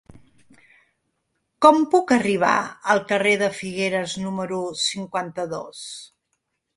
Com 1.65 1.83
puc 1.91 2.13
arribar 2.15 2.53
al 2.93 3.01
carrer 3.11 3.33
de 3.41 3.49
Figueres 3.57 4.15
número 4.23 4.63
cinquanta-dos? 4.85 5.83